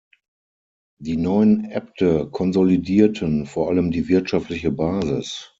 Die 0.99 1.15
neuen 1.15 1.65
Äbte 1.65 2.27
konsolidierten 2.31 3.45
vor 3.45 3.69
allem 3.69 3.91
die 3.91 4.07
wirtschaftliche 4.07 4.71
Basis. 4.71 5.47